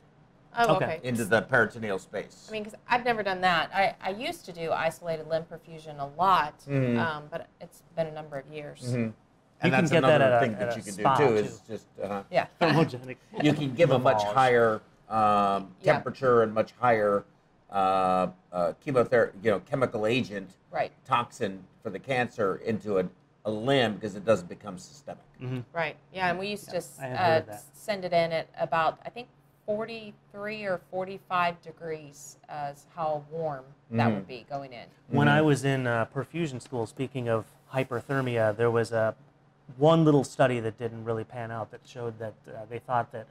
Oh, 0.60 0.76
Okay. 0.76 0.86
okay. 0.98 1.00
into 1.08 1.24
the 1.24 1.42
peritoneal 1.44 2.00
space. 2.00 2.48
I 2.50 2.52
mean, 2.52 2.64
because 2.64 2.78
I've 2.90 3.06
never 3.06 3.24
done 3.24 3.40
that. 3.42 3.72
I, 3.74 3.96
I 4.02 4.10
used 4.10 4.44
to 4.46 4.52
do 4.52 4.72
isolated 4.74 5.28
limb 5.28 5.44
perfusion 5.46 6.00
a 6.00 6.06
lot, 6.20 6.60
Mhm. 6.68 7.00
um, 7.00 7.24
but 7.32 7.48
it's 7.62 7.84
been 7.96 8.08
a 8.08 8.12
number 8.12 8.38
of 8.38 8.46
years. 8.52 8.82
Mhm. 8.84 8.94
You 8.94 8.98
And 8.98 9.14
can 9.62 9.72
that's 9.72 9.92
get 9.92 10.02
that 10.02 10.22
another 10.22 10.34
at 10.36 10.44
a- 10.44 10.46
thing 10.46 10.54
at 10.56 10.60
that 10.60 10.74
a 10.74 10.78
you 10.78 10.84
can 10.84 10.96
do 10.96 11.28
too. 11.28 11.36
Is 11.38 11.62
just 11.68 11.88
uh, 12.04 12.24
Yeah. 12.30 12.48
Thermogenic. 12.62 13.16
you 13.42 13.54
can 13.54 13.74
give 13.74 13.92
a 13.92 14.00
much 14.00 14.22
higher 14.24 14.82
um, 15.10 15.74
Yeah. 15.82 15.94
temperature 15.94 16.44
and 16.44 16.54
much 16.54 16.74
higher 16.74 17.24
uh, 17.72 18.28
uh, 18.52 18.74
chemotherapy, 18.84 19.38
you 19.44 19.52
know, 19.52 19.60
chemical 19.62 20.06
agent 20.06 20.52
right, 20.72 20.92
toxin 21.06 21.64
for 21.84 21.90
the 21.90 22.00
cancer 22.00 22.58
into 22.66 23.00
a, 23.00 23.06
a 23.46 23.50
limb 23.52 23.94
because 23.96 24.16
it 24.16 24.26
doesn't 24.26 24.48
become 24.50 24.78
systemic. 24.78 25.24
Mhm. 25.42 25.64
right. 25.74 25.96
Yeah, 26.14 26.30
and 26.30 26.38
we 26.40 26.48
used 26.48 26.70
to 26.72 26.82
I 27.02 27.06
have 27.08 27.18
heard 27.46 27.50
uh, 27.54 27.58
send 27.74 28.06
it 28.06 28.14
in 28.14 28.32
at 28.32 28.48
about, 28.60 29.00
I 29.06 29.10
think, 29.10 29.28
43 29.80 30.64
or 30.66 30.82
45 30.90 31.62
degrees 31.62 32.38
as 32.50 32.88
how 32.96 33.24
warm 33.30 33.64
that 33.92 34.10
Mhm. 34.10 34.16
would 34.16 34.28
be 34.28 34.44
going 34.50 34.74
in. 34.74 34.88
When. 35.10 35.28
I 35.28 35.44
was 35.44 35.64
in 35.64 35.86
uh, 35.86 36.06
perfusion 36.08 36.60
school, 36.60 36.88
speaking 36.88 37.30
of 37.30 37.46
hyperthermia, 37.72 38.58
there 38.58 38.72
was 38.72 38.92
a 38.92 39.14
one 39.78 40.04
little 40.04 40.24
study 40.24 40.60
that 40.60 40.80
didn't 40.80 41.06
really 41.06 41.24
pan 41.24 41.52
out 41.52 41.70
that 41.70 41.82
showed 41.86 42.18
that 42.18 42.34
uh, 42.48 42.66
they 42.68 42.80
thought 42.80 43.12
that 43.12 43.28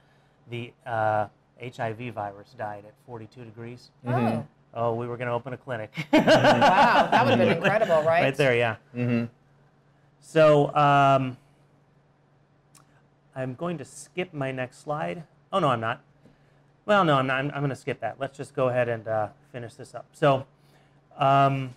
the 0.49 0.73
uh, 0.87 1.27
HIV 1.61 2.15
virus 2.15 2.55
died 2.57 2.85
at 2.87 2.95
42 3.05 3.45
degrees. 3.45 3.91
Mhm. 4.07 4.47
Oh, 4.75 4.95
we 4.95 5.09
were 5.09 5.17
going 5.17 5.27
to 5.27 5.35
open 5.35 5.55
a 5.55 5.57
clinic. 5.57 5.93
Oh, 6.13 6.19
wow, 6.19 7.09
that 7.11 7.25
would 7.25 7.31
have 7.31 7.39
been 7.41 7.49
incredible, 7.57 7.97
right? 8.05 8.23
Right 8.23 8.37
there, 8.37 8.55
yeah. 8.55 8.77
Mm-hmm. 8.95 9.25
So 10.21 10.73
um, 10.77 11.37
I'm 13.35 13.55
going 13.57 13.77
to 13.79 13.85
skip 13.85 14.33
my 14.33 14.53
next 14.53 14.79
slide. 14.79 15.25
Oh 15.53 15.59
no, 15.59 15.71
I'm 15.71 15.81
not. 15.81 16.03
Well, 16.89 17.05
no, 17.05 17.17
I'm, 17.17 17.27
not, 17.27 17.39
I'm, 17.39 17.51
I'm 17.51 17.61
going 17.61 17.69
to 17.69 17.77
skip 17.77 18.01
that. 18.01 18.17
Let's 18.19 18.35
just 18.35 18.55
go 18.55 18.71
ahead 18.71 18.89
and 18.89 19.07
uh, 19.07 19.29
finish 19.53 19.75
this 19.75 19.95
up. 19.95 20.07
So, 20.13 20.47
um, 21.19 21.75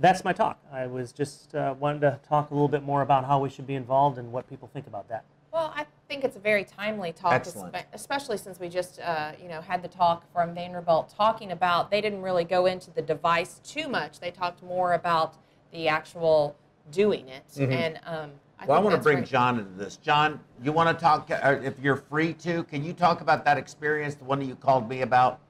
that's 0.00 0.22
my 0.22 0.34
talk. 0.34 0.58
I 0.70 0.86
was 0.86 1.12
just 1.12 1.54
uh, 1.54 1.74
wanted 1.80 2.00
to 2.02 2.20
talk 2.28 2.50
a 2.50 2.54
little 2.54 2.68
bit 2.68 2.82
more 2.82 3.00
about 3.00 3.24
how 3.24 3.38
we 3.38 3.48
should 3.48 3.66
be 3.66 3.74
involved 3.74 4.18
and 4.18 4.30
what 4.30 4.50
people 4.50 4.68
think 4.70 4.86
about 4.86 5.08
that. 5.08 5.24
Well, 5.50 5.72
I 5.74 5.86
think 6.08 6.24
it's 6.24 6.36
a 6.36 6.40
very 6.40 6.64
timely 6.64 7.12
talk, 7.12 7.32
Excellent. 7.32 7.74
especially 7.94 8.36
since 8.36 8.60
we 8.60 8.68
just, 8.68 9.00
uh, 9.00 9.32
you 9.40 9.48
know, 9.48 9.62
had 9.62 9.82
the 9.82 9.88
talk 9.88 10.30
from 10.30 10.54
Vanderbilt 10.54 11.14
talking 11.16 11.50
about. 11.50 11.90
They 11.90 12.02
didn't 12.02 12.20
really 12.20 12.44
go 12.44 12.66
into 12.66 12.90
the 12.90 13.02
device 13.02 13.60
too 13.64 13.88
much. 13.88 14.20
They 14.20 14.30
talked 14.30 14.62
more 14.62 14.92
about 14.92 15.36
the 15.72 15.88
actual 15.88 16.54
doing 16.90 17.28
it, 17.28 17.44
and 17.58 17.98
um, 18.04 18.30
I 18.62 18.66
Well, 18.66 18.78
I 18.78 18.80
want 18.80 18.94
to 18.94 19.02
bring 19.02 19.18
great. 19.18 19.28
John 19.28 19.58
into 19.58 19.72
this. 19.72 19.96
John, 19.96 20.38
you 20.62 20.72
want 20.72 20.96
to 20.96 21.02
talk, 21.02 21.28
uh, 21.30 21.56
if 21.62 21.78
you're 21.80 21.96
free 21.96 22.32
to, 22.34 22.62
can 22.64 22.84
you 22.84 22.92
talk 22.92 23.20
about 23.20 23.44
that 23.44 23.58
experience, 23.58 24.14
the 24.14 24.24
one 24.24 24.38
that 24.38 24.44
you 24.44 24.54
called 24.54 24.88
me 24.88 25.02
about? 25.02 25.40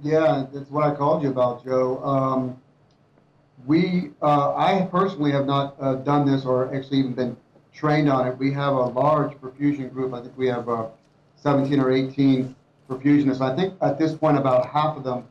Yeah, 0.00 0.46
that's 0.52 0.70
what 0.70 0.84
I 0.84 0.94
called 0.94 1.22
you 1.24 1.30
about, 1.30 1.64
Joe. 1.64 2.02
Um, 2.04 2.60
we, 3.66 4.10
uh, 4.22 4.54
I 4.54 4.88
personally 4.90 5.32
have 5.32 5.46
not 5.46 5.74
uh, 5.80 5.96
done 5.96 6.24
this 6.24 6.44
or 6.44 6.72
actually 6.74 6.98
even 6.98 7.12
been 7.12 7.36
trained 7.72 8.08
on 8.08 8.28
it. 8.28 8.38
We 8.38 8.52
have 8.52 8.74
a 8.74 8.84
large 8.84 9.32
perfusion 9.34 9.92
group. 9.92 10.14
I 10.14 10.20
think 10.20 10.36
we 10.36 10.46
have 10.46 10.68
uh, 10.68 10.88
17 11.36 11.80
or 11.80 11.90
18 11.90 12.54
perfusionists. 12.88 13.40
I 13.40 13.54
think 13.56 13.74
at 13.82 13.98
this 13.98 14.14
point 14.14 14.38
about 14.38 14.68
half 14.68 14.96
of 14.96 15.02
them 15.02 15.24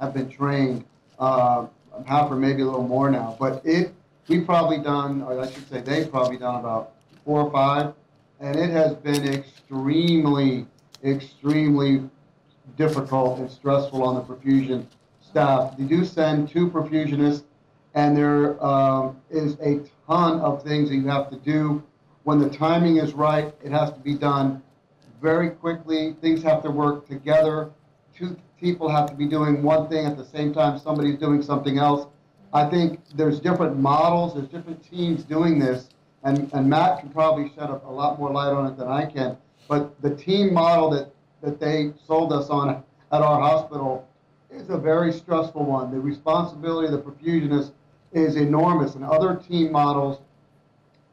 have 0.00 0.14
been 0.14 0.30
trained, 0.30 0.84
uh, 1.18 1.66
half 2.06 2.30
or 2.30 2.36
maybe 2.36 2.62
a 2.62 2.64
little 2.64 2.86
more 2.86 3.10
now. 3.10 3.36
But 3.38 3.60
it, 3.66 3.92
we've 4.28 4.46
probably 4.46 4.78
done, 4.78 5.22
or 5.22 5.40
I 5.40 5.50
should 5.50 5.68
say, 5.68 5.80
they've 5.80 6.10
probably 6.10 6.38
done 6.38 6.56
about 6.56 6.92
four 7.24 7.42
or 7.42 7.50
five, 7.50 7.94
and 8.40 8.56
it 8.56 8.70
has 8.70 8.94
been 8.94 9.26
extremely, 9.32 10.66
extremely 11.04 12.02
difficult 12.76 13.38
and 13.38 13.50
stressful 13.50 14.02
on 14.02 14.14
the 14.14 14.20
perfusion 14.20 14.86
staff. 15.20 15.76
They 15.76 15.84
do 15.84 16.04
send 16.04 16.48
two 16.48 16.70
perfusionists, 16.70 17.44
and 17.94 18.16
there 18.16 18.62
um, 18.64 19.16
is 19.30 19.54
a 19.60 19.80
ton 20.06 20.40
of 20.40 20.62
things 20.62 20.90
that 20.90 20.96
you 20.96 21.08
have 21.08 21.30
to 21.30 21.36
do. 21.36 21.82
When 22.24 22.38
the 22.38 22.50
timing 22.50 22.98
is 22.98 23.14
right, 23.14 23.54
it 23.64 23.72
has 23.72 23.90
to 23.92 24.00
be 24.00 24.14
done 24.14 24.62
very 25.20 25.50
quickly. 25.50 26.14
Things 26.20 26.42
have 26.42 26.62
to 26.62 26.70
work 26.70 27.08
together. 27.08 27.70
Two 28.14 28.36
people 28.60 28.88
have 28.88 29.08
to 29.08 29.14
be 29.14 29.26
doing 29.26 29.62
one 29.62 29.88
thing 29.88 30.04
at 30.06 30.16
the 30.16 30.24
same 30.24 30.52
time 30.52 30.78
somebody's 30.78 31.18
doing 31.18 31.42
something 31.42 31.78
else. 31.78 32.06
I 32.52 32.68
think 32.68 33.00
there's 33.14 33.40
different 33.40 33.78
models, 33.78 34.34
there's 34.34 34.48
different 34.48 34.82
teams 34.82 35.24
doing 35.24 35.58
this, 35.58 35.88
and, 36.24 36.50
and 36.52 36.68
Matt 36.68 37.00
can 37.00 37.10
probably 37.10 37.50
shed 37.50 37.70
a, 37.70 37.80
a 37.84 37.92
lot 37.92 38.18
more 38.18 38.30
light 38.30 38.52
on 38.52 38.66
it 38.72 38.76
than 38.76 38.88
I 38.88 39.06
can. 39.06 39.36
But 39.68 40.00
the 40.02 40.14
team 40.14 40.54
model 40.54 40.90
that, 40.90 41.12
that 41.42 41.60
they 41.60 41.92
sold 42.06 42.32
us 42.32 42.48
on 42.48 42.70
at 42.70 43.22
our 43.22 43.40
hospital 43.40 44.08
is 44.50 44.70
a 44.70 44.78
very 44.78 45.12
stressful 45.12 45.64
one. 45.64 45.90
The 45.90 46.00
responsibility 46.00 46.92
of 46.92 46.92
the 46.92 47.10
perfusionist 47.10 47.72
is 48.12 48.36
enormous. 48.36 48.94
And 48.94 49.04
other 49.04 49.36
team 49.36 49.70
models, 49.70 50.20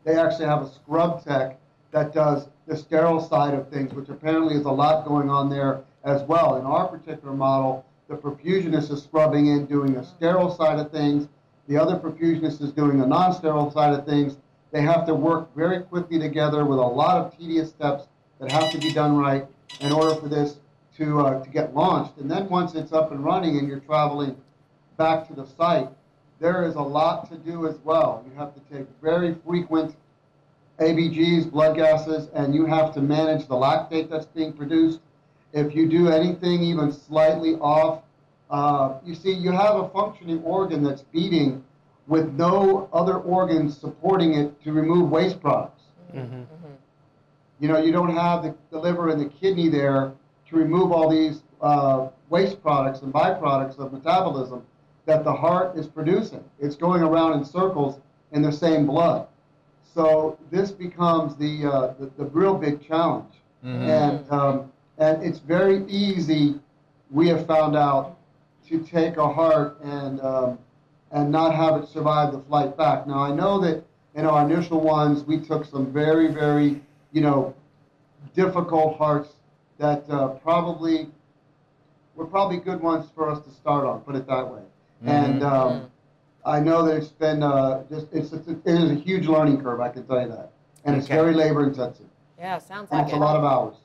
they 0.06 0.16
actually 0.16 0.46
have 0.46 0.62
a 0.62 0.70
scrub 0.70 1.24
tech 1.24 1.60
that 1.92 2.14
does 2.14 2.48
the 2.68 2.76
sterile 2.76 3.22
side 3.22 3.54
of 3.54 3.70
things, 3.70 3.94
which 3.94 4.10
apparently 4.10 4.56
is 4.56 4.66
a 4.66 4.72
lot 4.72 5.06
going 5.06 5.30
on 5.30 5.50
there 5.50 5.82
as 6.04 6.24
well. 6.24 6.58
In 6.58 6.66
our 6.66 6.88
particular 6.88 7.34
model, 7.34 7.86
the 8.08 8.16
perfusionist 8.16 8.92
is 8.92 9.04
scrubbing 9.04 9.48
in, 9.48 9.66
doing 9.66 9.94
the 9.94 10.04
sterile 10.04 10.54
side 10.54 10.80
of 10.80 10.92
things. 10.92 11.28
The 11.68 11.78
other 11.78 11.98
perfusionist 11.98 12.62
is 12.62 12.72
doing 12.72 13.00
the 13.00 13.08
non-sterile 13.08 13.72
side 13.72 13.94
of 13.94 14.06
things. 14.06 14.38
They 14.72 14.82
have 14.82 15.06
to 15.08 15.16
work 15.16 15.56
very 15.56 15.82
quickly 15.82 16.20
together 16.20 16.66
with 16.66 16.80
a 16.80 16.82
lot 16.82 17.18
of 17.18 17.38
tedious 17.38 17.70
steps 17.70 18.06
that 18.40 18.52
have 18.52 18.72
to 18.72 18.78
be 18.78 18.92
done 18.92 19.18
right 19.18 19.48
in 19.80 19.92
order 19.92 20.16
for 20.16 20.28
this 20.28 20.58
to, 20.98 21.20
uh, 21.22 21.44
to 21.44 21.50
get 21.50 21.74
launched. 21.74 22.18
And 22.18 22.30
then 22.30 22.48
once 22.50 22.76
it's 22.76 22.94
up 22.94 23.12
and 23.12 23.24
running 23.24 23.58
and 23.58 23.68
you're 23.68 23.80
traveling 23.80 24.36
back 24.98 25.28
to 25.28 25.34
the 25.34 25.46
site, 25.46 25.90
there 26.40 26.66
is 26.66 26.76
a 26.76 26.82
lot 26.82 27.30
to 27.32 27.38
do 27.38 27.68
as 27.68 27.78
well. 27.84 28.24
You 28.30 28.38
have 28.38 28.54
to 28.54 28.60
take 28.72 28.86
very 29.02 29.36
frequent 29.46 29.96
ABGs, 30.80 31.50
blood 31.52 31.78
gases, 31.78 32.28
and 32.34 32.54
you 32.54 32.66
have 32.66 32.94
to 32.94 33.02
manage 33.02 33.48
the 33.48 33.56
lactate 33.56 34.10
that's 34.10 34.26
being 34.26 34.52
produced. 34.52 35.00
If 35.56 35.74
you 35.74 35.88
do 35.88 36.10
anything 36.10 36.62
even 36.64 36.92
slightly 36.92 37.56
off, 37.56 38.04
uh, 38.50 39.00
you 39.06 39.16
see, 39.16 39.32
you 39.32 39.52
have 39.52 39.78
a 39.78 39.88
functioning 39.90 40.44
organ 40.44 40.84
that's 40.84 41.02
beating 41.02 41.64
with 42.08 42.34
no 42.34 42.90
other 42.92 43.16
organs 43.20 43.78
supporting 43.78 44.34
it 44.34 44.62
to 44.66 44.74
remove 44.74 45.10
waste 45.10 45.40
products. 45.40 45.84
Mm-hmm. 46.14 46.42
You 47.62 47.68
know, 47.70 47.78
you 47.78 47.94
don't 47.94 48.14
have 48.14 48.44
the, 48.44 48.54
the 48.70 48.78
liver 48.78 49.10
and 49.10 49.20
the 49.20 49.30
kidney 49.30 49.70
there 49.70 50.12
to 50.50 50.56
remove 50.58 50.92
all 50.92 51.10
these 51.10 51.42
uh, 51.62 52.10
waste 52.30 52.62
products 52.62 53.02
and 53.02 53.14
byproducts 53.14 53.80
of 53.80 53.94
metabolism 53.94 54.62
that 55.06 55.24
the 55.24 55.34
heart 55.34 55.78
is 55.78 55.88
producing. 55.88 56.44
It's 56.60 56.76
going 56.76 57.02
around 57.02 57.40
in 57.40 57.46
circles 57.46 58.02
in 58.34 58.42
the 58.42 58.52
same 58.52 58.86
blood. 58.86 59.28
So 59.94 60.38
this 60.52 60.72
becomes 60.72 61.38
the, 61.38 61.66
uh, 61.66 61.94
the, 61.98 62.12
the 62.18 62.26
real 62.26 62.56
big 62.56 62.86
challenge. 62.86 63.34
And, 63.64 64.32
um, 64.32 64.72
and 64.98 65.24
it's 65.24 65.40
very 65.40 65.86
easy, 65.88 66.60
we 67.12 67.28
have 67.30 67.46
found 67.46 67.76
out, 67.76 68.18
to 68.70 68.80
take 68.80 69.18
a 69.18 69.28
heart 69.28 69.80
and, 69.84 70.20
um, 70.22 70.58
and 71.12 71.32
not 71.32 71.54
have 71.54 71.82
it 71.82 71.88
survive 71.88 72.32
the 72.32 72.40
flight 72.40 72.76
back. 72.76 73.06
Now, 73.06 73.20
I 73.20 73.34
know 73.34 73.60
that 73.62 73.84
in 74.16 74.26
our 74.26 74.50
initial 74.50 74.80
ones, 74.82 75.24
we 75.24 75.40
took 75.40 75.66
some 75.66 75.92
very, 75.92 76.28
very, 76.30 76.82
you 77.12 77.22
know, 77.22 77.54
difficult 78.34 78.98
hearts 78.98 79.34
that 79.78 80.10
uh, 80.10 80.30
probably 80.30 81.10
were 82.16 82.26
probably 82.26 82.58
good 82.58 82.82
ones 82.82 83.08
for 83.14 83.30
us 83.30 83.40
to 83.42 83.52
start 83.52 83.86
on, 83.86 84.00
put 84.02 84.16
it 84.16 84.26
that 84.28 84.52
way. 84.52 84.62
And 85.06 85.44
um, 85.44 85.92
I 86.46 86.60
know 86.60 86.84
that 86.86 86.96
it's 86.96 87.10
been 87.10 87.44
uh, 87.44 87.84
just 87.90 88.08
it's, 88.12 88.32
it's 88.32 88.48
it 88.48 88.62
is 88.66 88.90
a 88.90 88.96
huge 88.96 89.28
learning 89.28 89.62
curve. 89.62 89.80
I 89.82 89.90
can 89.90 90.08
tell 90.08 90.22
you 90.22 90.30
that, 90.30 90.52
and 90.84 90.96
it's 90.96 91.08
very 91.08 91.34
labor 91.36 91.64
intensive. 91.64 92.08
Yeah, 92.40 92.58
sounds 92.58 92.90
And 92.90 93.00
like 93.00 93.08
it's 93.08 93.14
it. 93.14 93.18
a 93.18 93.20
lot 93.20 93.36
of 93.36 93.44
hours. 93.44 93.76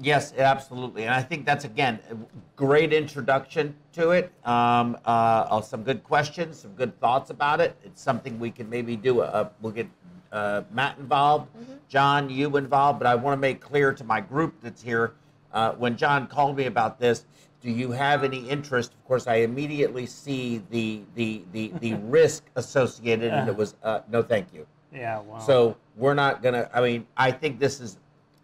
Yes, 0.00 0.32
absolutely. 0.36 1.04
And 1.04 1.14
I 1.14 1.22
think 1.22 1.44
that's, 1.44 1.64
again, 1.64 1.98
a 2.10 2.16
great 2.54 2.92
introduction 2.92 3.74
to 3.94 4.10
it. 4.10 4.32
Um, 4.44 4.96
uh, 5.04 5.08
uh, 5.50 5.60
some 5.60 5.82
good 5.82 6.04
questions, 6.04 6.60
some 6.60 6.72
good 6.72 6.98
thoughts 7.00 7.30
about 7.30 7.60
it. 7.60 7.76
It's 7.84 8.00
something 8.00 8.38
we 8.38 8.50
can 8.50 8.70
maybe 8.70 8.94
do. 8.94 9.22
A, 9.22 9.50
we'll 9.60 9.72
get 9.72 9.88
uh, 10.30 10.62
Matt 10.70 10.98
involved, 10.98 11.48
John, 11.88 12.30
you 12.30 12.56
involved. 12.56 13.00
But 13.00 13.08
I 13.08 13.16
want 13.16 13.36
to 13.36 13.40
make 13.40 13.60
clear 13.60 13.92
to 13.92 14.04
my 14.04 14.20
group 14.20 14.54
that's 14.62 14.82
here 14.82 15.14
uh, 15.52 15.72
when 15.72 15.96
John 15.96 16.26
called 16.26 16.56
me 16.56 16.66
about 16.66 16.98
this, 16.98 17.24
do 17.60 17.70
you 17.70 17.90
have 17.90 18.22
any 18.22 18.48
interest? 18.48 18.92
Of 18.92 19.04
course, 19.04 19.26
I 19.26 19.36
immediately 19.36 20.06
see 20.06 20.62
the, 20.70 21.02
the, 21.14 21.42
the, 21.52 21.72
the 21.80 21.94
risk 22.02 22.44
associated, 22.54 23.32
and 23.32 23.48
it 23.48 23.56
was 23.56 23.74
uh, 23.82 24.00
no 24.08 24.22
thank 24.22 24.52
you. 24.54 24.66
Yeah, 24.92 25.18
wow. 25.20 25.38
So 25.38 25.76
we're 25.96 26.14
not 26.14 26.42
gonna. 26.42 26.70
I 26.72 26.80
mean, 26.80 27.06
I 27.16 27.30
think 27.30 27.58
this 27.58 27.80
is 27.80 27.98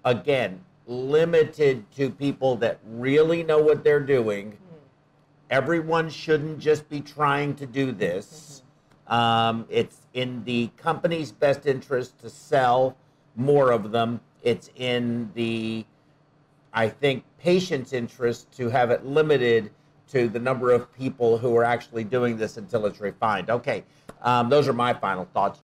again 0.04 0.61
limited 0.86 1.90
to 1.92 2.10
people 2.10 2.56
that 2.56 2.78
really 2.86 3.42
know 3.42 3.58
what 3.58 3.84
they're 3.84 4.00
doing. 4.00 4.56
Everyone 5.50 6.10
shouldn't 6.10 6.58
just 6.58 6.88
be 6.88 7.00
trying 7.00 7.54
to 7.56 7.66
do 7.66 7.92
this. 7.92 8.62
Um, 9.06 9.66
it's 9.68 10.06
in 10.14 10.44
the 10.44 10.70
company's 10.76 11.30
best 11.32 11.66
interest 11.66 12.18
to 12.20 12.30
sell 12.30 12.96
more 13.36 13.70
of 13.70 13.92
them. 13.92 14.20
It's 14.42 14.70
in 14.76 15.30
the, 15.34 15.84
I 16.72 16.88
think, 16.88 17.24
patient's 17.38 17.92
interest 17.92 18.50
to 18.56 18.68
have 18.70 18.90
it 18.90 19.04
limited 19.04 19.70
to 20.08 20.28
the 20.28 20.38
number 20.38 20.70
of 20.70 20.92
people 20.94 21.38
who 21.38 21.56
are 21.56 21.64
actually 21.64 22.04
doing 22.04 22.36
this 22.36 22.56
until 22.56 22.86
it's 22.86 23.00
refined. 23.00 23.50
Okay, 23.50 23.84
um, 24.22 24.48
those 24.48 24.68
are 24.68 24.72
my 24.72 24.92
final 24.92 25.26
thoughts. 25.32 25.60